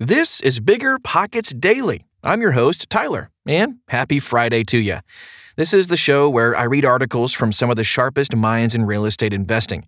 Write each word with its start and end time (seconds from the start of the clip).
This 0.00 0.40
is 0.40 0.58
Bigger 0.58 0.98
Pockets 0.98 1.54
Daily. 1.54 2.04
I'm 2.24 2.40
your 2.40 2.50
host, 2.50 2.90
Tyler, 2.90 3.30
and 3.46 3.76
happy 3.86 4.18
Friday 4.18 4.64
to 4.64 4.78
you. 4.78 4.98
This 5.54 5.72
is 5.72 5.86
the 5.86 5.96
show 5.96 6.28
where 6.28 6.56
I 6.56 6.64
read 6.64 6.84
articles 6.84 7.32
from 7.32 7.52
some 7.52 7.70
of 7.70 7.76
the 7.76 7.84
sharpest 7.84 8.34
minds 8.34 8.74
in 8.74 8.86
real 8.86 9.04
estate 9.04 9.32
investing. 9.32 9.86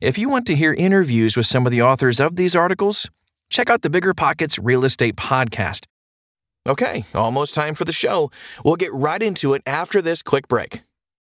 If 0.00 0.18
you 0.18 0.28
want 0.28 0.46
to 0.46 0.54
hear 0.54 0.72
interviews 0.72 1.36
with 1.36 1.46
some 1.46 1.66
of 1.66 1.72
the 1.72 1.82
authors 1.82 2.20
of 2.20 2.36
these 2.36 2.54
articles, 2.54 3.10
check 3.48 3.68
out 3.68 3.82
the 3.82 3.90
Bigger 3.90 4.14
Pockets 4.14 4.56
Real 4.56 4.84
Estate 4.84 5.16
Podcast. 5.16 5.86
Okay, 6.68 7.04
almost 7.12 7.52
time 7.52 7.74
for 7.74 7.84
the 7.84 7.92
show. 7.92 8.30
We'll 8.64 8.76
get 8.76 8.92
right 8.92 9.20
into 9.20 9.54
it 9.54 9.62
after 9.66 10.00
this 10.00 10.22
quick 10.22 10.46
break. 10.46 10.82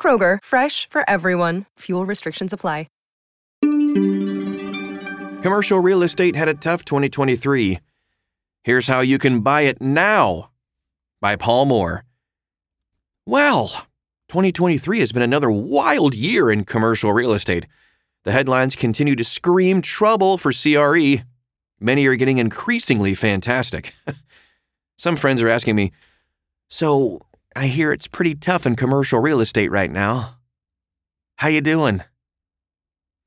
Kroger, 0.00 0.38
fresh 0.42 0.88
for 0.88 1.04
everyone. 1.10 1.66
Fuel 1.80 2.06
restrictions 2.06 2.54
apply. 2.54 2.86
Commercial 5.42 5.80
real 5.80 6.02
estate 6.02 6.36
had 6.36 6.48
a 6.48 6.54
tough 6.54 6.84
2023. 6.84 7.78
Here's 8.62 8.86
how 8.86 9.00
you 9.00 9.18
can 9.18 9.40
buy 9.40 9.62
it 9.62 9.80
now 9.80 10.50
by 11.20 11.34
Paul 11.34 11.64
Moore. 11.64 12.04
Well, 13.24 13.68
2023 14.28 15.00
has 15.00 15.12
been 15.12 15.22
another 15.22 15.50
wild 15.50 16.14
year 16.14 16.50
in 16.50 16.64
commercial 16.64 17.14
real 17.14 17.32
estate. 17.32 17.66
The 18.24 18.32
headlines 18.32 18.76
continue 18.76 19.16
to 19.16 19.24
scream 19.24 19.80
trouble 19.80 20.36
for 20.36 20.52
CRE. 20.52 21.24
Many 21.80 22.06
are 22.06 22.16
getting 22.16 22.36
increasingly 22.36 23.14
fantastic. 23.14 23.94
Some 24.98 25.16
friends 25.16 25.40
are 25.40 25.48
asking 25.48 25.74
me, 25.74 25.92
"So, 26.68 27.22
I 27.54 27.66
hear 27.66 27.92
it's 27.92 28.06
pretty 28.06 28.34
tough 28.34 28.66
in 28.66 28.76
commercial 28.76 29.20
real 29.20 29.40
estate 29.40 29.70
right 29.70 29.90
now. 29.90 30.36
How 31.36 31.48
you 31.48 31.60
doing?" 31.60 32.02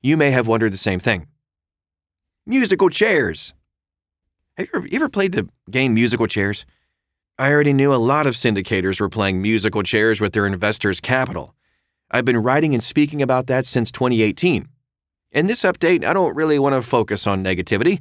You 0.02 0.16
may 0.16 0.30
have 0.32 0.46
wondered 0.46 0.72
the 0.72 0.78
same 0.78 1.00
thing. 1.00 1.28
Musical 2.46 2.90
chairs. 2.90 3.54
Have 4.56 4.66
you 4.66 4.72
ever, 4.74 4.86
you 4.86 4.96
ever 4.96 5.08
played 5.08 5.32
the 5.32 5.48
game 5.70 5.94
Musical 5.94 6.26
Chairs? 6.26 6.64
I 7.38 7.50
already 7.50 7.72
knew 7.72 7.92
a 7.92 7.96
lot 7.96 8.28
of 8.28 8.36
syndicators 8.36 9.00
were 9.00 9.08
playing 9.08 9.42
musical 9.42 9.82
chairs 9.82 10.20
with 10.20 10.32
their 10.32 10.46
investors' 10.46 11.00
capital. 11.00 11.56
I've 12.10 12.24
been 12.24 12.42
writing 12.42 12.74
and 12.74 12.84
speaking 12.84 13.20
about 13.20 13.48
that 13.48 13.66
since 13.66 13.90
2018. 13.90 14.68
In 15.32 15.46
this 15.48 15.62
update, 15.62 16.04
I 16.04 16.12
don't 16.12 16.36
really 16.36 16.60
want 16.60 16.76
to 16.76 16.82
focus 16.82 17.26
on 17.26 17.42
negativity, 17.42 18.00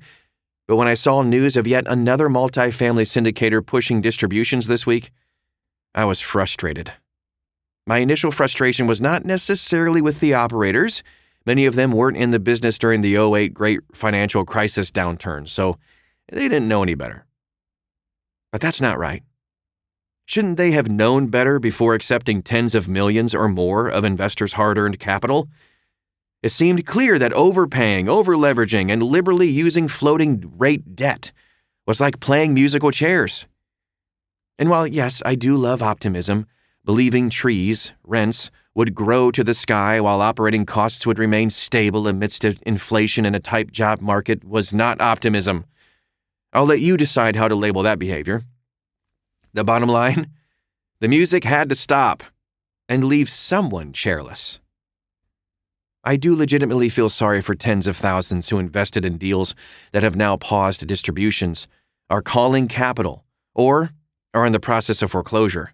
but 0.68 0.76
when 0.76 0.88
I 0.88 0.94
saw 0.94 1.24
news 1.24 1.58
of 1.58 1.66
yet 1.66 1.86
another 1.88 2.30
multifamily 2.30 3.08
syndicator 3.08 3.66
pushing 3.66 4.02
distributions 4.02 4.68
this 4.68 4.86
week, 4.86 5.10
I 5.96 6.06
was 6.06 6.20
frustrated. 6.20 6.94
My 7.86 7.98
initial 8.00 8.32
frustration 8.32 8.88
was 8.88 9.02
not 9.02 9.26
necessarily 9.26 10.02
with 10.02 10.20
the 10.20 10.34
operators. 10.34 11.04
Many 11.46 11.66
of 11.66 11.76
them 11.76 11.92
weren't 11.92 12.18
in 12.18 12.32
the 12.32 12.40
business 12.40 12.80
during 12.80 13.02
the 13.02 13.16
08 13.16 13.54
Great 13.54 13.82
Financial 13.94 14.46
Crisis 14.46 14.90
downturn, 14.92 15.48
so 15.48 15.78
they 16.32 16.48
didn't 16.48 16.68
know 16.70 16.82
any 16.82 16.96
better. 16.96 17.26
But 18.52 18.62
that's 18.62 18.80
not 18.80 18.98
right. 18.98 19.24
Shouldn't 20.26 20.58
they 20.58 20.72
have 20.72 20.90
known 20.90 21.28
better 21.28 21.60
before 21.60 21.94
accepting 21.94 22.42
tens 22.42 22.74
of 22.76 22.88
millions 22.88 23.36
or 23.36 23.50
more 23.50 23.90
of 23.90 24.06
investors' 24.06 24.54
hard 24.54 24.78
earned 24.78 25.00
capital? 25.00 25.50
It 26.42 26.50
seemed 26.50 26.86
clear 26.86 27.20
that 27.20 27.34
overpaying, 27.34 28.06
overleveraging, 28.06 28.92
and 28.92 29.04
liberally 29.04 29.50
using 29.50 29.88
floating 29.88 30.54
rate 30.58 30.96
debt 30.96 31.32
was 31.86 32.00
like 32.00 32.22
playing 32.22 32.54
musical 32.54 32.92
chairs. 32.92 33.48
And 34.58 34.70
while, 34.70 34.88
yes, 34.88 35.22
I 35.26 35.36
do 35.36 35.56
love 35.56 35.82
optimism, 35.82 36.46
believing 36.86 37.30
trees, 37.30 37.92
rents, 38.04 38.52
would 38.76 38.96
grow 38.96 39.32
to 39.32 39.44
the 39.44 39.54
sky 39.54 40.02
while 40.02 40.22
operating 40.22 40.66
costs 40.66 41.06
would 41.06 41.20
remain 41.20 41.50
stable 41.50 42.08
amidst 42.08 42.44
inflation 42.44 43.26
and 43.26 43.36
a 43.36 43.40
tight 43.40 43.72
job 43.72 44.02
market 44.02 44.44
was 44.44 44.74
not 44.74 45.02
optimism. 45.02 45.66
I'll 46.52 46.66
let 46.66 46.80
you 46.82 46.98
decide 46.98 47.36
how 47.36 47.48
to 47.48 47.56
label 47.56 47.84
that 47.84 48.00
behavior. 48.00 48.44
The 49.54 49.64
bottom 49.64 49.90
line 49.90 50.30
the 51.00 51.10
music 51.10 51.44
had 51.44 51.68
to 51.68 51.76
stop 51.76 52.24
and 52.88 53.04
leave 53.04 53.30
someone 53.30 53.92
chairless. 53.92 54.60
I 56.04 56.16
do 56.16 56.36
legitimately 56.36 56.90
feel 56.90 57.10
sorry 57.10 57.42
for 57.42 57.56
tens 57.56 57.88
of 57.88 57.98
thousands 57.98 58.50
who 58.50 58.58
invested 58.58 59.04
in 59.04 59.18
deals 59.18 59.54
that 59.92 60.04
have 60.04 60.16
now 60.16 60.38
paused 60.38 60.86
distributions, 60.88 61.68
are 62.10 62.22
calling 62.22 62.68
capital, 62.68 63.26
or 63.54 63.92
are 64.34 64.46
in 64.46 64.52
the 64.52 64.60
process 64.60 65.02
of 65.02 65.12
foreclosure. 65.12 65.74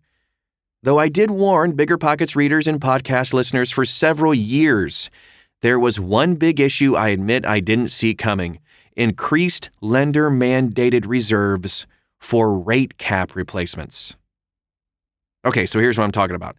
Though 0.84 0.98
I 0.98 1.10
did 1.10 1.32
warn 1.32 1.74
Bigger 1.74 1.98
Pockets 1.98 2.36
readers 2.36 2.68
and 2.68 2.80
podcast 2.80 3.34
listeners 3.34 3.72
for 3.72 3.86
several 3.86 4.34
years, 4.34 5.10
there 5.62 5.80
was 5.80 6.00
one 6.00 6.36
big 6.36 6.60
issue 6.60 6.96
I 6.96 7.10
admit 7.10 7.46
I 7.46 7.60
didn't 7.60 7.90
see 7.90 8.16
coming 8.16 8.60
increased 8.96 9.70
lender 9.80 10.30
mandated 10.30 11.06
reserves 11.08 11.88
for 12.20 12.58
rate 12.58 12.98
cap 12.98 13.34
replacements. 13.34 14.18
Okay, 15.46 15.66
so 15.66 15.80
here's 15.80 15.98
what 15.98 16.04
I'm 16.04 16.12
talking 16.12 16.36
about. 16.36 16.58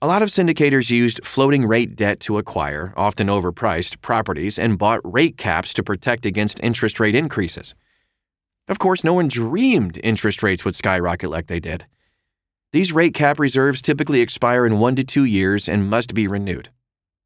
A 0.00 0.06
lot 0.06 0.22
of 0.22 0.28
syndicators 0.28 0.90
used 0.90 1.24
floating 1.24 1.66
rate 1.66 1.96
debt 1.96 2.20
to 2.20 2.38
acquire, 2.38 2.92
often 2.96 3.28
overpriced, 3.28 4.00
properties 4.00 4.58
and 4.58 4.78
bought 4.78 5.00
rate 5.04 5.36
caps 5.36 5.72
to 5.74 5.82
protect 5.82 6.26
against 6.26 6.60
interest 6.62 7.00
rate 7.00 7.14
increases. 7.14 7.74
Of 8.68 8.78
course, 8.78 9.04
no 9.04 9.14
one 9.14 9.28
dreamed 9.28 10.00
interest 10.02 10.42
rates 10.42 10.64
would 10.64 10.74
skyrocket 10.74 11.30
like 11.30 11.48
they 11.48 11.60
did. 11.60 11.86
These 12.72 12.92
rate 12.92 13.14
cap 13.14 13.38
reserves 13.38 13.82
typically 13.82 14.20
expire 14.20 14.66
in 14.66 14.78
one 14.78 14.96
to 14.96 15.04
two 15.04 15.24
years 15.24 15.68
and 15.68 15.88
must 15.88 16.14
be 16.14 16.26
renewed. 16.26 16.70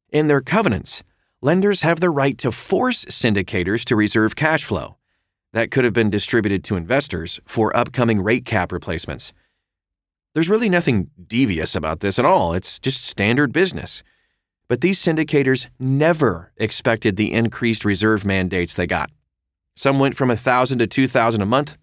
In 0.09 0.27
their 0.27 0.41
covenants, 0.41 1.01
lenders 1.41 1.81
have 1.81 1.99
the 1.99 2.09
right 2.09 2.37
to 2.39 2.51
force 2.51 3.05
syndicators 3.05 3.83
to 3.85 3.95
reserve 3.95 4.35
cash 4.35 4.63
flow 4.63 4.97
that 5.53 5.71
could 5.71 5.83
have 5.83 5.93
been 5.93 6.09
distributed 6.09 6.63
to 6.65 6.75
investors 6.75 7.39
for 7.45 7.75
upcoming 7.75 8.21
rate 8.21 8.45
cap 8.45 8.71
replacements. 8.71 9.33
There's 10.33 10.49
really 10.49 10.69
nothing 10.69 11.09
devious 11.27 11.75
about 11.75 12.01
this 12.01 12.19
at 12.19 12.25
all, 12.25 12.53
it's 12.53 12.79
just 12.79 13.03
standard 13.03 13.51
business. 13.51 14.03
But 14.67 14.81
these 14.81 15.01
syndicators 15.01 15.67
never 15.79 16.51
expected 16.57 17.15
the 17.15 17.33
increased 17.33 17.83
reserve 17.83 18.23
mandates 18.23 18.75
they 18.75 18.85
got. 18.85 19.09
Some 19.79 19.97
went 19.97 20.17
from 20.17 20.27
1000 20.27 20.79
to 20.79 20.87
2000 20.87 21.41
a 21.41 21.45
month, 21.45 21.77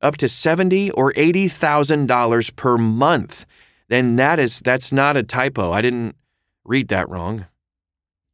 up 0.00 0.16
to 0.16 0.26
seventy 0.26 0.90
or 0.92 1.12
eighty 1.16 1.48
thousand 1.48 2.06
dollars 2.06 2.48
per 2.48 2.78
month, 2.78 3.44
then 3.88 4.16
that 4.16 4.38
is 4.38 4.60
that's 4.60 4.90
not 4.90 5.18
a 5.18 5.22
typo. 5.22 5.70
I 5.70 5.82
didn't 5.82 6.16
read 6.64 6.88
that 6.88 7.06
wrong. 7.10 7.44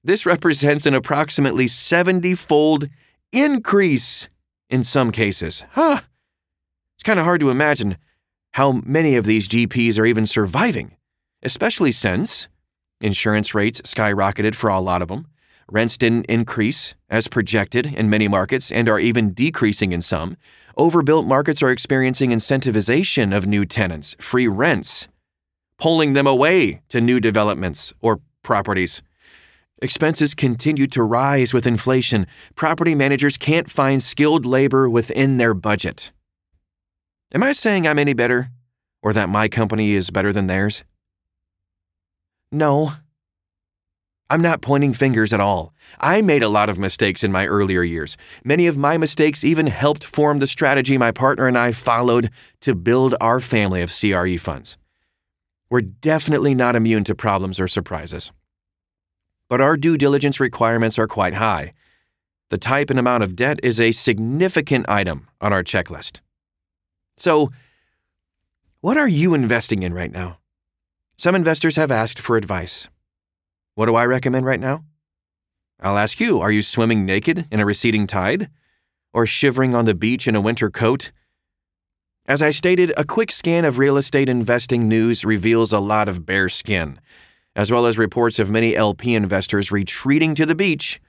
This 0.05 0.25
represents 0.25 0.87
an 0.87 0.95
approximately 0.95 1.67
70 1.67 2.37
fold 2.37 2.89
increase 3.33 4.29
in 4.71 4.85
some 4.85 5.11
cases. 5.11 5.65
Huh. 5.73 6.03
It's 6.95 7.03
kind 7.03 7.19
of 7.19 7.25
hard 7.25 7.41
to 7.41 7.51
imagine 7.51 7.97
how 8.53 8.83
many 8.85 9.17
of 9.17 9.25
these 9.25 9.49
GPs 9.49 9.99
are 9.99 10.07
even 10.07 10.27
surviving, 10.27 10.97
especially 11.43 11.91
since 11.91 12.47
insurance 13.01 13.53
rates 13.53 13.81
skyrocketed 13.81 14.55
for 14.55 14.71
a 14.71 14.79
lot 14.79 15.03
of 15.03 15.09
them, 15.09 15.27
Rents 15.73 15.97
didn't 15.97 16.27
increase 16.27 16.95
as 17.09 17.29
projected 17.29 17.87
in 17.87 18.11
many 18.11 18.29
markets 18.29 18.71
and 18.71 18.91
are 18.91 19.01
even 19.01 19.33
decreasing 19.33 19.93
in 19.93 20.03
some. 20.03 20.37
Overbuilt 20.77 21.25
markets 21.25 21.63
are 21.63 21.71
experiencing 21.71 22.29
incentivization 22.29 23.35
of 23.35 23.47
new 23.47 23.65
tenants, 23.65 24.15
free 24.21 24.47
rents, 24.47 25.09
pulling 25.79 26.13
them 26.13 26.27
away 26.27 26.83
to 26.91 27.01
new 27.01 27.21
developments 27.21 27.95
or 28.03 28.21
properties. 28.43 29.01
Expenses 29.81 30.35
continue 30.35 30.87
to 30.89 31.03
rise 31.03 31.55
with 31.55 31.67
inflation. 31.67 32.27
Property 32.55 32.95
managers 32.95 33.39
can't 33.39 33.71
find 33.71 34.03
skilled 34.03 34.45
labor 34.45 34.91
within 34.91 35.39
their 35.39 35.55
budget. 35.55 36.13
Am 37.35 37.43
I 37.43 37.55
saying 37.55 37.87
I'm 37.87 37.99
any 37.99 38.13
better 38.13 38.51
or 39.03 39.15
that 39.15 39.31
my 39.31 39.49
company 39.49 39.95
is 39.95 40.11
better 40.11 40.35
than 40.35 40.49
theirs? 40.49 40.85
No. 42.51 42.93
I'm 44.33 44.41
not 44.41 44.63
pointing 44.63 44.95
fingers 44.95 45.35
at 45.35 45.41
all. 45.41 45.75
I 46.01 46.23
made 46.23 46.43
a 46.43 46.49
lot 46.49 46.71
of 46.71 46.79
mistakes 46.79 47.23
in 47.23 47.31
my 47.33 47.45
earlier 47.45 47.83
years. 47.83 48.17
Many 48.43 48.67
of 48.67 48.79
my 48.79 48.97
mistakes 48.97 49.45
even 49.45 49.67
helped 49.67 50.05
form 50.05 50.39
the 50.39 50.47
strategy 50.47 50.97
my 50.97 51.11
partner 51.11 51.47
and 51.47 51.59
I 51.59 51.73
followed 51.73 52.31
to 52.63 52.75
build 52.75 53.15
our 53.21 53.41
family 53.41 53.83
of 53.83 53.93
CRE 53.95 54.39
funds. 54.39 54.79
We're 55.69 55.83
definitely 55.83 56.55
not 56.55 56.75
immune 56.77 57.05
to 57.05 57.15
problems 57.15 57.61
or 57.61 57.69
surprises. 57.69 58.33
But 59.51 59.61
our 59.61 59.77
due 59.77 59.99
diligence 59.99 60.41
requirements 60.41 60.99
are 60.99 61.07
quite 61.07 61.35
high. 61.35 61.75
The 62.49 62.57
type 62.57 62.89
and 62.89 62.99
amount 62.99 63.25
of 63.25 63.37
debt 63.37 63.59
is 63.63 63.79
a 63.79 63.93
significant 63.93 64.89
item 64.89 65.29
on 65.43 65.53
our 65.53 65.63
checklist. 65.63 66.21
So, 67.19 67.51
what 68.81 68.97
are 68.97 69.09
you 69.09 69.35
investing 69.35 69.83
in 69.83 69.93
right 69.93 70.11
now? 70.11 70.39
Some 71.19 71.35
investors 71.35 71.77
have 71.77 71.91
asked 71.91 72.19
for 72.19 72.39
advice. 72.39 72.89
What 73.75 73.87
do 73.87 73.95
I 73.95 74.05
recommend 74.05 74.45
right 74.45 74.61
now? 74.61 74.85
I'll 75.81 75.97
ask 75.97 76.21
you 76.21 76.41
are 76.41 76.53
you 76.53 76.61
swimming 76.63 77.07
naked 77.07 77.47
in 77.51 77.59
a 77.59 77.65
receding 77.65 78.07
tide? 78.07 78.51
Or 79.15 79.27
shivering 79.27 79.75
on 79.75 79.85
the 79.87 79.95
beach 79.95 80.29
in 80.29 80.37
a 80.37 80.41
winter 80.41 80.71
coat? 80.71 81.11
As 82.27 82.41
I 82.41 82.51
stated, 82.51 82.93
a 82.97 83.05
quick 83.05 83.33
scan 83.33 83.65
of 83.65 83.79
real 83.79 83.97
estate 83.97 84.29
investing 84.29 84.89
news 84.89 85.25
reveals 85.25 85.73
a 85.73 85.81
lot 85.81 86.09
of 86.09 86.25
bare 86.25 86.49
skin, 86.49 87.01
as 87.57 87.71
well 87.71 87.87
as 87.87 87.99
reports 87.99 88.39
of 88.39 88.51
many 88.51 88.77
LP 88.77 89.15
investors 89.15 89.73
retreating 89.73 90.35
to 90.37 90.47
the 90.47 90.55
beach. 90.55 91.01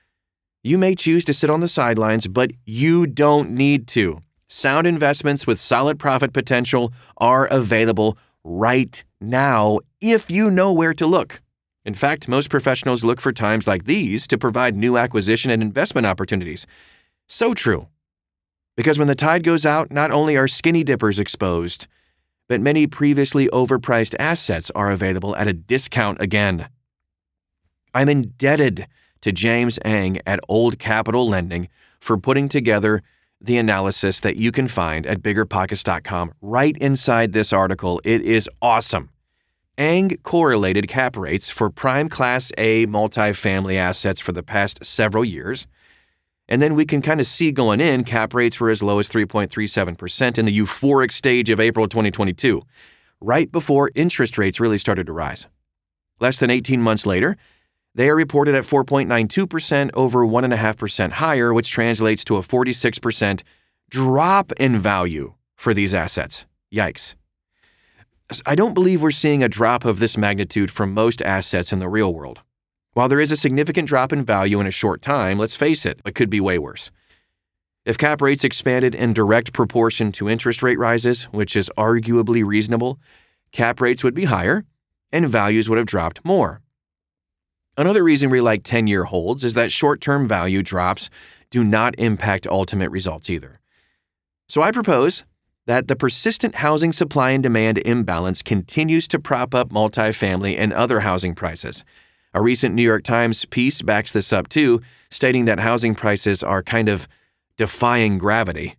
You 0.64 0.78
may 0.78 0.96
choose 0.96 1.24
to 1.26 1.34
sit 1.34 1.50
on 1.50 1.60
the 1.60 1.68
sidelines, 1.68 2.28
but 2.28 2.52
you 2.66 3.06
don't 3.06 3.52
need 3.52 3.88
to. 3.90 4.22
Sound 4.48 4.88
investments 4.88 5.46
with 5.46 5.60
solid 5.60 6.00
profit 6.00 6.34
potential 6.34 6.94
are 7.18 7.46
available 7.46 8.18
right 8.44 9.04
now 9.20 9.80
if 10.00 10.32
you 10.32 10.50
know 10.50 10.72
where 10.72 10.94
to 10.94 11.06
look. 11.06 11.42
In 11.86 11.94
fact, 11.94 12.28
most 12.28 12.50
professionals 12.50 13.04
look 13.04 13.20
for 13.20 13.34
times 13.34 13.68
like 13.68 13.86
these 13.86 14.26
to 14.28 14.38
provide 14.38 14.76
new 14.76 14.98
acquisition 14.98 15.52
and 15.52 15.62
investment 15.62 16.08
opportunities. 16.08 16.66
So 17.28 17.54
true. 17.54 17.88
Because 18.76 18.98
when 18.98 19.08
the 19.08 19.16
tide 19.16 19.44
goes 19.44 19.66
out, 19.66 19.92
not 19.92 20.12
only 20.12 20.38
are 20.38 20.48
skinny 20.48 20.84
dippers 20.84 21.20
exposed, 21.20 21.88
but 22.48 22.62
many 22.62 22.88
previously 22.88 23.48
overpriced 23.50 24.16
assets 24.20 24.72
are 24.72 24.92
available 24.92 25.36
at 25.36 25.48
a 25.48 25.54
discount 25.54 26.22
again. 26.22 26.70
I'm 27.94 28.10
indebted 28.10 28.88
to 29.22 29.32
James 29.32 29.78
Ang 29.86 30.20
at 30.26 30.40
Old 30.50 30.80
Capital 30.80 31.28
Lending 31.28 31.70
for 32.00 32.18
putting 32.18 32.50
together 32.50 33.02
the 33.40 33.58
analysis 33.58 34.20
that 34.22 34.38
you 34.38 34.52
can 34.52 34.68
find 34.68 35.06
at 35.06 35.22
biggerpockets.com 35.22 36.34
right 36.42 36.78
inside 36.78 37.34
this 37.34 37.54
article. 37.54 38.02
It 38.04 38.22
is 38.22 38.50
awesome. 38.62 39.10
Ang 39.78 40.18
correlated 40.22 40.88
cap 40.88 41.18
rates 41.18 41.50
for 41.50 41.72
prime 41.72 42.08
class 42.08 42.52
A 42.60 42.86
multifamily 42.86 43.76
assets 43.76 44.22
for 44.22 44.32
the 44.32 44.44
past 44.44 44.86
several 44.86 45.26
years. 45.26 45.66
And 46.48 46.62
then 46.62 46.76
we 46.76 46.86
can 46.86 47.02
kind 47.02 47.20
of 47.20 47.26
see 47.26 47.52
going 47.52 47.82
in, 47.82 48.04
cap 48.04 48.36
rates 48.36 48.60
were 48.60 48.70
as 48.70 48.84
low 48.84 49.00
as 49.00 49.10
3.37% 49.10 50.38
in 50.38 50.46
the 50.46 50.56
euphoric 50.56 51.12
stage 51.12 51.50
of 51.50 51.60
April 51.60 51.88
2022, 51.88 52.62
right 53.20 53.52
before 53.52 53.90
interest 53.96 54.38
rates 54.38 54.60
really 54.60 54.78
started 54.78 55.08
to 55.08 55.14
rise. 55.14 55.48
Less 56.20 56.38
than 56.38 56.52
18 56.52 56.80
months 56.80 57.08
later, 57.08 57.36
they 57.96 58.10
are 58.10 58.16
reported 58.16 58.54
at 58.54 58.66
4.92% 58.66 59.90
over 59.96 60.24
1.5% 60.24 61.12
higher, 61.14 61.52
which 61.52 61.72
translates 61.72 62.24
to 62.26 62.36
a 62.36 62.42
46% 62.42 63.42
drop 63.90 64.52
in 64.54 64.78
value 64.78 65.34
for 65.56 65.74
these 65.74 65.96
assets. 65.96 66.46
Yikes. 66.72 67.16
I 68.46 68.56
don't 68.56 68.74
believe 68.74 69.02
we're 69.02 69.12
seeing 69.12 69.44
a 69.44 69.50
drop 69.50 69.86
of 69.86 70.00
this 70.00 70.18
magnitude 70.18 70.72
from 70.72 70.94
most 70.94 71.22
assets 71.22 71.74
in 71.74 71.80
the 71.80 71.90
real 71.90 72.14
world. 72.14 72.42
While 72.94 73.10
there 73.10 73.20
is 73.20 73.32
a 73.32 73.38
significant 73.38 73.88
drop 73.88 74.14
in 74.14 74.24
value 74.24 74.60
in 74.60 74.68
a 74.68 74.72
short 74.72 75.02
time, 75.02 75.40
let's 75.40 75.56
face 75.56 75.86
it, 75.86 76.00
it 76.06 76.16
could 76.16 76.30
be 76.30 76.40
way 76.40 76.58
worse. 76.58 76.92
If 77.86 77.98
cap 77.98 78.22
rates 78.22 78.44
expanded 78.44 78.96
in 78.96 79.14
direct 79.14 79.52
proportion 79.52 80.12
to 80.14 80.30
interest 80.30 80.64
rate 80.64 80.80
rises, 80.80 81.24
which 81.26 81.56
is 81.56 81.70
arguably 81.78 82.46
reasonable, 82.46 83.00
cap 83.52 83.82
rates 83.82 84.04
would 84.04 84.14
be 84.14 84.26
higher 84.26 84.64
and 85.12 85.28
values 85.28 85.70
would 85.70 85.78
have 85.78 85.88
dropped 85.88 86.24
more. 86.24 86.62
Another 87.76 88.04
reason 88.04 88.30
we 88.30 88.40
like 88.40 88.64
10 88.64 88.88
year 88.88 89.06
holds 89.06 89.44
is 89.44 89.54
that 89.56 89.72
short 89.72 90.00
term 90.00 90.28
value 90.28 90.62
drops 90.62 91.10
do 91.50 91.64
not 91.64 91.94
impact 91.98 92.48
ultimate 92.48 92.90
results 92.90 93.30
either. 93.30 93.60
So 94.48 94.62
I 94.62 94.72
propose 94.72 95.26
that 95.66 95.88
the 95.88 95.96
persistent 95.96 96.56
housing 96.56 96.92
supply 96.92 97.32
and 97.32 97.44
demand 97.44 97.78
imbalance 97.80 98.42
continues 98.42 99.08
to 99.08 99.20
prop 99.20 99.56
up 99.56 99.70
multifamily 99.70 100.58
and 100.58 100.74
other 100.74 101.02
housing 101.02 101.34
prices. 101.34 101.84
A 102.34 102.42
recent 102.42 102.76
New 102.76 102.84
York 102.84 103.04
Times 103.04 103.46
piece 103.46 103.82
backs 103.82 104.12
this 104.12 104.34
up 104.34 104.50
too, 104.50 104.82
stating 105.10 105.46
that 105.46 105.60
housing 105.60 105.96
prices 105.96 106.44
are 106.44 106.64
kind 106.64 106.90
of 106.90 107.08
defying 107.58 108.18
gravity. 108.18 108.76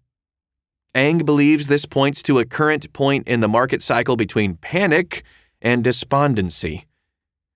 Ang 0.95 1.19
believes 1.19 1.69
this 1.69 1.87
points 1.87 2.23
to 2.25 2.39
a 2.39 2.45
current 2.45 2.93
point 2.93 3.27
in 3.27 3.41
the 3.41 3.49
market 3.49 3.83
cycle 3.83 4.17
between 4.17 4.57
panic 4.57 5.25
and 5.63 5.83
despondency. 5.83 6.87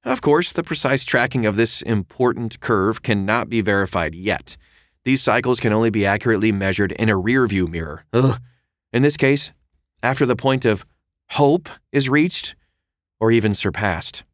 Of 0.05 0.23
course, 0.23 0.53
the 0.53 0.63
precise 0.63 1.05
tracking 1.05 1.45
of 1.45 1.57
this 1.57 1.83
important 1.83 2.61
curve 2.61 3.03
cannot 3.03 3.49
be 3.49 3.61
verified 3.61 4.15
yet. 4.15 4.57
These 5.05 5.23
cycles 5.23 5.61
can 5.61 5.73
only 5.73 5.91
be 5.91 6.07
accurately 6.07 6.53
measured 6.53 6.93
in 6.93 7.09
a 7.09 7.15
rearview 7.15 7.69
mirror. 7.69 8.05
Ugh. 8.13 8.41
In 8.93 9.03
this 9.03 9.17
case, 9.17 9.53
after 10.03 10.25
the 10.25 10.37
point 10.37 10.65
of 10.65 10.87
hope 11.31 11.69
is 11.93 12.09
reached 12.09 12.55
or 13.21 13.31
even 13.31 13.55
surpassed. 13.55 14.25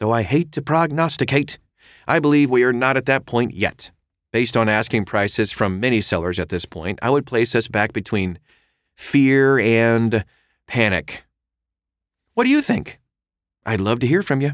Though 0.00 0.12
I 0.12 0.22
hate 0.22 0.52
to 0.52 0.62
prognosticate, 0.62 1.58
I 2.06 2.18
believe 2.18 2.50
we 2.50 2.64
are 2.64 2.72
not 2.72 2.96
at 2.96 3.06
that 3.06 3.26
point 3.26 3.54
yet. 3.54 3.90
Based 4.32 4.56
on 4.56 4.68
asking 4.68 5.04
prices 5.04 5.52
from 5.52 5.78
many 5.78 6.00
sellers 6.00 6.38
at 6.38 6.48
this 6.48 6.64
point, 6.64 6.98
I 7.02 7.10
would 7.10 7.26
place 7.26 7.54
us 7.54 7.68
back 7.68 7.92
between 7.92 8.38
fear 8.96 9.58
and 9.58 10.24
panic. 10.66 11.24
What 12.34 12.44
do 12.44 12.50
you 12.50 12.60
think? 12.60 12.98
I'd 13.64 13.80
love 13.80 14.00
to 14.00 14.06
hear 14.06 14.22
from 14.22 14.40
you. 14.40 14.52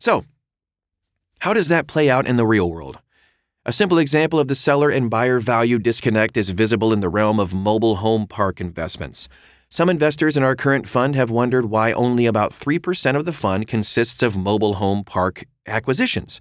So, 0.00 0.24
how 1.40 1.52
does 1.52 1.68
that 1.68 1.86
play 1.86 2.10
out 2.10 2.26
in 2.26 2.36
the 2.36 2.46
real 2.46 2.70
world? 2.70 2.98
A 3.68 3.72
simple 3.72 3.98
example 3.98 4.40
of 4.40 4.48
the 4.48 4.54
seller 4.54 4.88
and 4.88 5.10
buyer 5.10 5.40
value 5.40 5.78
disconnect 5.78 6.38
is 6.38 6.48
visible 6.48 6.90
in 6.90 7.00
the 7.00 7.10
realm 7.10 7.38
of 7.38 7.52
mobile 7.52 7.96
home 7.96 8.26
park 8.26 8.62
investments. 8.62 9.28
Some 9.68 9.90
investors 9.90 10.38
in 10.38 10.42
our 10.42 10.56
current 10.56 10.88
fund 10.88 11.14
have 11.16 11.28
wondered 11.28 11.66
why 11.66 11.92
only 11.92 12.24
about 12.24 12.52
3% 12.52 13.14
of 13.14 13.26
the 13.26 13.32
fund 13.34 13.66
consists 13.68 14.22
of 14.22 14.38
mobile 14.38 14.76
home 14.76 15.04
park 15.04 15.44
acquisitions. 15.66 16.40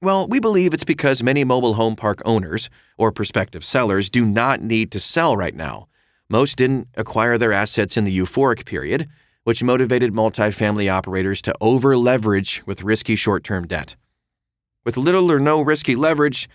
Well, 0.00 0.28
we 0.28 0.38
believe 0.38 0.72
it's 0.72 0.84
because 0.84 1.24
many 1.24 1.42
mobile 1.42 1.74
home 1.74 1.96
park 1.96 2.22
owners 2.24 2.70
or 2.96 3.10
prospective 3.10 3.64
sellers 3.64 4.08
do 4.08 4.24
not 4.24 4.62
need 4.62 4.92
to 4.92 5.00
sell 5.00 5.36
right 5.36 5.56
now. 5.56 5.88
Most 6.28 6.54
didn't 6.54 6.86
acquire 6.94 7.36
their 7.36 7.52
assets 7.52 7.96
in 7.96 8.04
the 8.04 8.16
euphoric 8.16 8.64
period 8.64 9.08
which 9.42 9.64
motivated 9.64 10.12
multifamily 10.12 10.88
operators 10.88 11.42
to 11.42 11.54
over 11.60 11.96
leverage 11.96 12.62
with 12.64 12.84
risky 12.84 13.16
short 13.16 13.42
term 13.42 13.66
debt. 13.66 13.96
With 14.88 14.96
little 14.96 15.30
or 15.30 15.38
no 15.38 15.60
risky 15.60 15.94
leverage, 15.94 16.48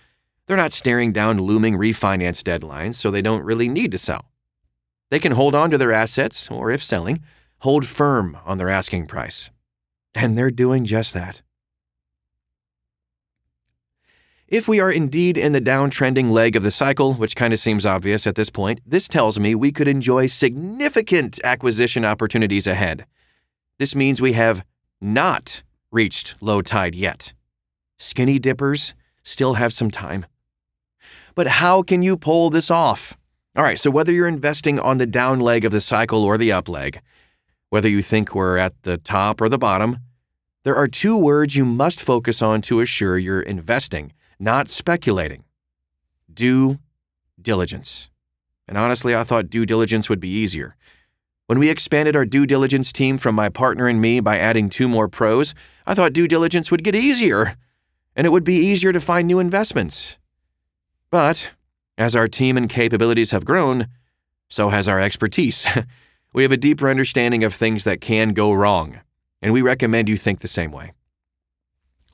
they're 0.48 0.58
not 0.58 0.74
staring 0.74 1.14
down 1.14 1.38
looming 1.38 1.78
refinance 1.78 2.42
deadlines, 2.42 2.96
so 2.96 3.12
they 3.12 3.22
don't 3.22 3.44
really 3.44 3.70
need 3.70 3.92
to 3.92 4.00
sell. 4.00 4.32
They 5.12 5.20
can 5.20 5.34
hold 5.34 5.54
on 5.54 5.70
to 5.70 5.78
their 5.78 5.92
assets, 5.92 6.50
or 6.50 6.72
if 6.72 6.84
selling, 6.84 7.22
hold 7.60 7.86
firm 7.86 8.36
on 8.44 8.58
their 8.58 8.72
asking 8.72 9.06
price. 9.06 9.52
And 10.16 10.36
they're 10.36 10.50
doing 10.50 10.84
just 10.84 11.14
that. 11.14 11.44
If 14.48 14.68
we 14.68 14.80
are 14.80 14.92
indeed 14.92 15.38
in 15.38 15.52
the 15.52 15.62
downtrending 15.62 16.32
leg 16.32 16.56
of 16.56 16.64
the 16.64 16.72
cycle, 16.72 17.14
which 17.14 17.36
kind 17.36 17.54
of 17.54 17.60
seems 17.60 17.86
obvious 17.86 18.26
at 18.26 18.34
this 18.34 18.50
point, 18.50 18.80
this 18.84 19.08
tells 19.08 19.40
me 19.40 19.54
we 19.54 19.72
could 19.72 19.88
enjoy 19.88 20.26
significant 20.26 21.40
acquisition 21.44 22.04
opportunities 22.04 22.66
ahead. 22.66 23.06
This 23.78 23.94
means 23.94 24.24
we 24.24 24.34
have 24.34 24.66
not 25.00 25.62
reached 25.92 26.34
low 26.42 26.64
tide 26.64 26.96
yet. 26.96 27.34
Skinny 28.04 28.38
dippers 28.38 28.94
still 29.24 29.54
have 29.54 29.72
some 29.74 29.90
time. 29.90 30.26
But 31.36 31.48
how 31.48 31.82
can 31.82 32.04
you 32.04 32.18
pull 32.18 32.50
this 32.50 32.70
off? 32.70 33.18
All 33.56 33.64
right, 33.64 33.80
so 33.80 33.90
whether 33.90 34.12
you're 34.12 34.28
investing 34.28 34.78
on 34.78 34.98
the 34.98 35.06
down 35.06 35.40
leg 35.40 35.64
of 35.64 35.72
the 35.72 35.80
cycle 35.80 36.22
or 36.26 36.38
the 36.38 36.52
up 36.52 36.68
leg, 36.68 37.00
whether 37.70 37.88
you 37.88 38.02
think 38.02 38.36
we're 38.36 38.58
at 38.58 38.74
the 38.84 38.98
top 38.98 39.40
or 39.40 39.48
the 39.48 39.58
bottom, 39.58 40.00
There 40.64 40.76
are 40.76 40.88
two 40.88 41.18
words 41.18 41.58
you 41.58 41.66
must 41.66 42.00
focus 42.00 42.42
on 42.42 42.62
to 42.64 42.80
assure 42.80 43.18
you're 43.18 43.42
investing, 43.42 44.14
not 44.40 44.70
speculating 44.70 45.44
due 46.34 46.80
diligence. 47.42 48.10
And 48.68 48.78
honestly, 48.78 49.14
I 49.14 49.26
thought 49.26 49.50
due 49.50 49.66
diligence 49.66 50.08
would 50.08 50.22
be 50.22 50.30
easier. 50.30 50.78
When 51.48 51.60
we 51.60 51.70
expanded 51.70 52.16
our 52.16 52.26
due 52.26 52.46
diligence 52.46 52.94
team 52.94 53.18
from 53.18 53.36
my 53.36 53.50
partner 53.50 53.88
and 53.90 54.00
me 54.00 54.22
by 54.22 54.40
adding 54.40 54.70
two 54.70 54.88
more 54.88 55.10
pros, 55.10 55.54
I 55.86 55.94
thought 55.94 56.14
due 56.14 56.30
diligence 56.30 56.72
would 56.72 56.84
get 56.86 56.96
easier, 56.96 57.58
and 58.16 58.26
it 58.26 58.32
would 58.32 58.44
be 58.44 58.58
easier 58.58 58.94
to 58.94 59.02
find 59.02 59.28
new 59.28 59.40
investments. 59.40 60.18
But 61.10 61.52
as 61.98 62.16
our 62.16 62.28
team 62.28 62.58
and 62.58 62.70
capabilities 62.70 63.32
have 63.32 63.46
grown, 63.46 63.88
so 64.50 64.70
has 64.70 64.88
our 64.88 65.00
expertise. 65.00 65.66
we 66.34 66.44
have 66.44 66.52
a 66.52 66.58
deeper 66.58 66.90
understanding 66.90 67.44
of 67.44 67.54
things 67.54 67.84
that 67.84 68.02
can 68.02 68.34
go 68.34 68.52
wrong, 68.52 69.00
and 69.42 69.54
we 69.54 69.62
recommend 69.62 70.10
you 70.10 70.18
think 70.18 70.40
the 70.40 70.48
same 70.48 70.72
way. 70.72 70.94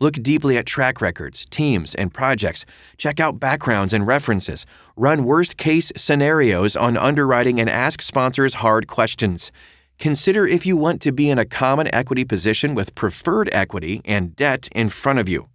Look 0.01 0.13
deeply 0.13 0.57
at 0.57 0.65
track 0.65 1.01
records, 1.01 1.45
teams, 1.45 1.93
and 1.93 2.13
projects. 2.13 2.65
Check 2.95 3.19
out 3.19 3.39
backgrounds 3.39 3.93
and 3.93 4.07
references. 4.07 4.65
Run 4.95 5.25
worst 5.25 5.57
case 5.57 5.91
scenarios 5.97 6.77
on 6.77 6.95
underwriting 6.95 7.59
and 7.59 7.69
ask 7.69 8.01
sponsors 8.01 8.55
hard 8.55 8.87
questions. 8.87 9.51
Consider 9.97 10.47
if 10.47 10.65
you 10.65 10.77
want 10.77 11.01
to 11.01 11.11
be 11.11 11.29
in 11.29 11.37
a 11.37 11.43
common 11.43 11.93
equity 11.93 12.23
position 12.23 12.73
with 12.73 12.95
preferred 12.95 13.49
equity 13.51 14.01
and 14.05 14.33
debt 14.37 14.69
in 14.71 14.87
front 14.87 15.19
of 15.19 15.27
you. 15.27 15.49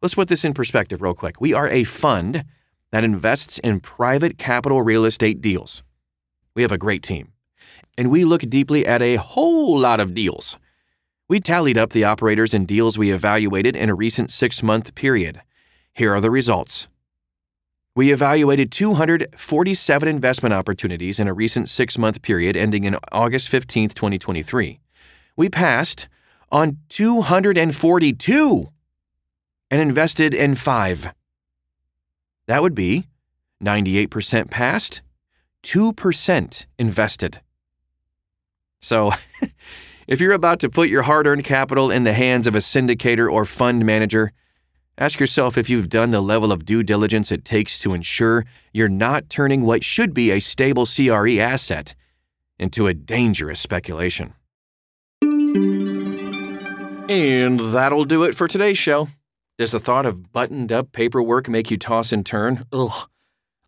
Let's 0.00 0.14
put 0.14 0.28
this 0.28 0.44
in 0.44 0.54
perspective 0.54 1.02
real 1.02 1.14
quick. 1.14 1.40
We 1.40 1.52
are 1.52 1.68
a 1.68 1.82
fund 1.82 2.44
that 2.92 3.02
invests 3.02 3.58
in 3.58 3.80
private 3.80 4.38
capital 4.38 4.80
real 4.82 5.04
estate 5.04 5.40
deals. 5.40 5.82
We 6.54 6.62
have 6.62 6.70
a 6.70 6.78
great 6.78 7.02
team, 7.02 7.32
and 7.96 8.08
we 8.08 8.24
look 8.24 8.42
deeply 8.42 8.86
at 8.86 9.02
a 9.02 9.16
whole 9.16 9.76
lot 9.76 9.98
of 9.98 10.14
deals. 10.14 10.56
We 11.28 11.40
tallied 11.40 11.76
up 11.76 11.90
the 11.90 12.04
operators 12.04 12.54
and 12.54 12.66
deals 12.66 12.96
we 12.96 13.10
evaluated 13.10 13.74
in 13.74 13.90
a 13.90 13.94
recent 13.94 14.30
six 14.30 14.62
month 14.62 14.94
period. 14.94 15.42
Here 15.92 16.14
are 16.14 16.20
the 16.20 16.30
results. 16.30 16.86
We 17.96 18.12
evaluated 18.12 18.70
247 18.70 20.08
investment 20.08 20.52
opportunities 20.52 21.18
in 21.18 21.26
a 21.26 21.34
recent 21.34 21.68
six 21.68 21.98
month 21.98 22.22
period 22.22 22.56
ending 22.56 22.84
in 22.84 22.96
August 23.10 23.48
15, 23.48 23.88
2023. 23.88 24.78
We 25.36 25.48
passed 25.48 26.06
on 26.52 26.78
242 26.88 28.68
and 29.70 29.80
invested 29.80 30.34
in 30.34 30.54
five. 30.54 31.12
That 32.46 32.62
would 32.62 32.74
be 32.74 33.08
98% 33.62 34.50
passed, 34.50 35.02
2% 35.62 36.66
invested. 36.78 37.40
So, 38.80 39.12
If 40.08 40.20
you're 40.22 40.32
about 40.32 40.58
to 40.60 40.70
put 40.70 40.88
your 40.88 41.02
hard 41.02 41.26
earned 41.26 41.44
capital 41.44 41.90
in 41.90 42.04
the 42.04 42.14
hands 42.14 42.46
of 42.46 42.54
a 42.54 42.60
syndicator 42.60 43.30
or 43.30 43.44
fund 43.44 43.84
manager, 43.84 44.32
ask 44.96 45.20
yourself 45.20 45.58
if 45.58 45.68
you've 45.68 45.90
done 45.90 46.12
the 46.12 46.22
level 46.22 46.50
of 46.50 46.64
due 46.64 46.82
diligence 46.82 47.30
it 47.30 47.44
takes 47.44 47.78
to 47.80 47.92
ensure 47.92 48.46
you're 48.72 48.88
not 48.88 49.28
turning 49.28 49.60
what 49.60 49.84
should 49.84 50.14
be 50.14 50.30
a 50.30 50.40
stable 50.40 50.86
CRE 50.86 51.38
asset 51.38 51.94
into 52.58 52.86
a 52.86 52.94
dangerous 52.94 53.60
speculation. 53.60 54.32
And 57.10 57.60
that'll 57.60 58.04
do 58.04 58.24
it 58.24 58.34
for 58.34 58.48
today's 58.48 58.78
show. 58.78 59.08
Does 59.58 59.72
the 59.72 59.80
thought 59.80 60.06
of 60.06 60.32
buttoned 60.32 60.70
up 60.70 60.92
paperwork 60.92 61.48
make 61.48 61.68
you 61.68 61.76
toss 61.76 62.12
and 62.12 62.24
turn? 62.24 62.64
Ugh. 62.72 63.08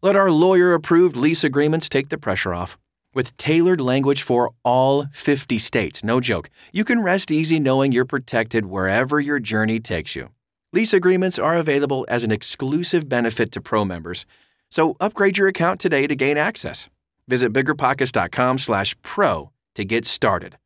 Let 0.03 0.15
our 0.15 0.31
lawyer 0.31 0.73
approved 0.73 1.17
lease 1.17 1.43
agreements 1.43 1.89
take 1.89 2.11
the 2.11 2.17
pressure 2.17 2.55
off. 2.55 2.79
With 3.13 3.37
tailored 3.37 3.81
language 3.81 4.23
for 4.23 4.53
all 4.63 5.07
50 5.13 5.59
states, 5.59 6.05
no 6.05 6.21
joke, 6.21 6.49
you 6.73 6.85
can 6.85 7.03
rest 7.03 7.33
easy 7.33 7.59
knowing 7.59 7.91
you're 7.91 8.05
protected 8.05 8.67
wherever 8.67 9.19
your 9.19 9.41
journey 9.41 9.81
takes 9.81 10.15
you. 10.15 10.29
Lease 10.73 10.93
agreements 10.93 11.41
are 11.41 11.57
available 11.57 12.07
as 12.09 12.23
an 12.23 12.31
exclusive 12.31 13.09
benefit 13.09 13.51
to 13.51 13.61
pro 13.61 13.85
members, 13.85 14.27
so 14.71 14.95
upgrade 15.01 15.39
your 15.39 15.49
account 15.49 15.81
today 15.81 16.07
to 16.07 16.15
gain 16.15 16.37
access. 16.37 16.89
Visit 17.27 17.53
biggerpockets.com/pro 17.53 19.51
to 19.75 19.85
get 19.85 20.07
started. 20.07 20.57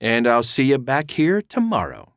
And 0.00 0.26
I'll 0.26 0.42
see 0.42 0.64
you 0.64 0.78
back 0.78 1.10
here 1.10 1.42
tomorrow. 1.42 2.13